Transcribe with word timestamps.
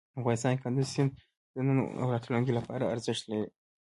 افغانستان 0.19 0.51
کې 0.55 0.63
کندز 0.65 0.87
سیند 0.93 1.11
د 1.53 1.55
نن 1.67 1.77
او 1.99 2.07
راتلونکي 2.15 2.51
لپاره 2.59 2.91
ارزښت 2.93 3.23
لري. 3.31 3.47